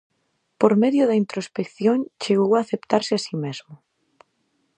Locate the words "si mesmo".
3.25-3.73